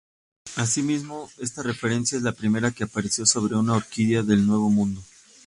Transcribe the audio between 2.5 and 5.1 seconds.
que apareció sobre una orquídea del Nuevo Mundo.